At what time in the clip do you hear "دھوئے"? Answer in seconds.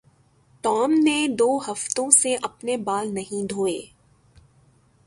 3.49-3.79